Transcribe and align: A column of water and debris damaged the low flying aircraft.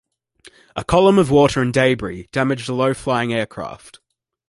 A 0.75 0.83
column 0.83 1.19
of 1.19 1.29
water 1.29 1.61
and 1.61 1.71
debris 1.71 2.27
damaged 2.31 2.67
the 2.67 2.73
low 2.73 2.95
flying 2.95 3.31
aircraft. 3.31 3.99